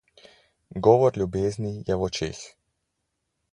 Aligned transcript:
Govor 0.87 1.19
ljubezni 1.21 1.75
je 1.89 1.99
v 2.01 2.09
očeh. 2.09 2.43